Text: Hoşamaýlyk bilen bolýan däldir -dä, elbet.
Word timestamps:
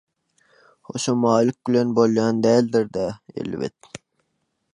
Hoşamaýlyk 0.89 1.59
bilen 1.69 1.93
bolýan 1.99 2.41
däldir 2.49 2.91
-dä, 2.97 3.07
elbet. 3.45 3.97